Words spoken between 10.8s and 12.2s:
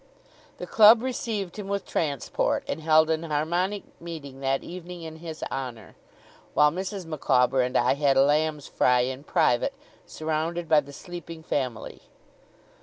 sleeping family.